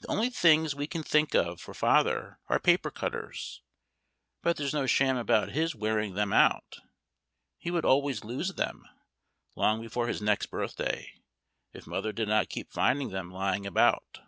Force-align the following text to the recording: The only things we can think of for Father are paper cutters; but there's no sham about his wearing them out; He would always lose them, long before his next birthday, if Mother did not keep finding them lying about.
The 0.00 0.08
only 0.08 0.30
things 0.30 0.74
we 0.74 0.86
can 0.86 1.02
think 1.02 1.34
of 1.34 1.60
for 1.60 1.74
Father 1.74 2.38
are 2.48 2.58
paper 2.58 2.90
cutters; 2.90 3.60
but 4.40 4.56
there's 4.56 4.72
no 4.72 4.86
sham 4.86 5.18
about 5.18 5.50
his 5.50 5.74
wearing 5.74 6.14
them 6.14 6.32
out; 6.32 6.78
He 7.58 7.70
would 7.70 7.84
always 7.84 8.24
lose 8.24 8.54
them, 8.54 8.88
long 9.54 9.82
before 9.82 10.08
his 10.08 10.22
next 10.22 10.46
birthday, 10.46 11.12
if 11.74 11.86
Mother 11.86 12.10
did 12.12 12.28
not 12.28 12.48
keep 12.48 12.72
finding 12.72 13.10
them 13.10 13.30
lying 13.30 13.66
about. 13.66 14.20